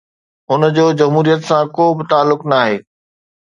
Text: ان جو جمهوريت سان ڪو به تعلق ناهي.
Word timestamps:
ان 0.51 0.61
جو 0.75 0.85
جمهوريت 0.99 1.41
سان 1.49 1.63
ڪو 1.75 1.85
به 1.97 2.03
تعلق 2.13 2.41
ناهي. 2.51 2.75